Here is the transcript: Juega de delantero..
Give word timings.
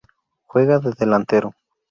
Juega 0.47 0.79
de 0.79 0.93
delantero.. 0.97 1.53